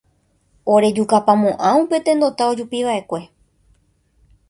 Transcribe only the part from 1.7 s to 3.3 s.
upe tendota ojupiva'ekue